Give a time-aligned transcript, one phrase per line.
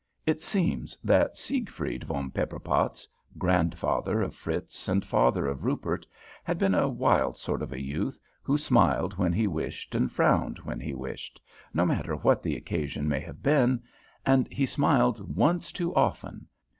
[0.25, 3.07] It seems that Siegfried von Pepperpotz,
[3.37, 6.07] grandfather of Fritz and father of Rupert,
[6.43, 10.57] had been a wild sort of a youth, who smiled when he wished and frowned
[10.63, 11.39] when he wished,
[11.71, 13.83] no matter what the occasion may have been,
[14.25, 16.47] and he smiled once too often.